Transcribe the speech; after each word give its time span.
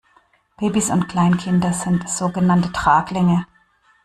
Babys 0.57 0.89
und 0.89 1.09
Kleinkinder 1.09 1.73
sind 1.73 2.09
sogenannte 2.09 2.71
Traglinge. 2.71 3.45